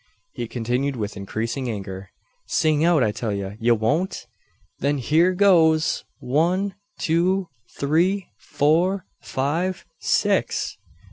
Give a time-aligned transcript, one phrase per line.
[0.31, 2.09] he continued with increasing anger,
[2.47, 3.55] "sing out, I tell ye!
[3.59, 4.25] Ye won't?
[4.79, 6.05] Then hyur goes!
[6.17, 10.79] One two three four five six!"